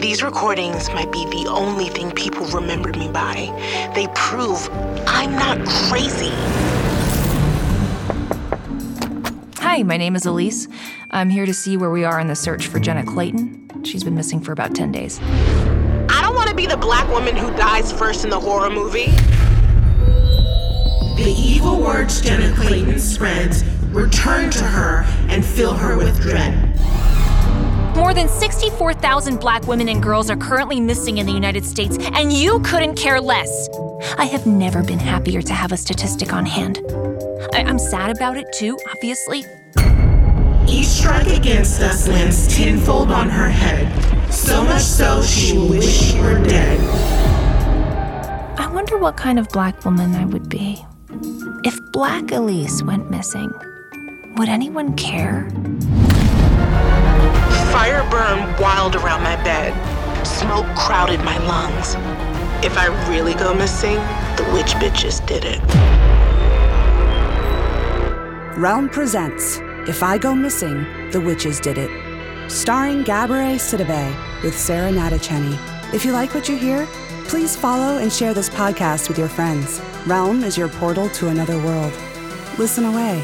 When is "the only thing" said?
1.24-2.10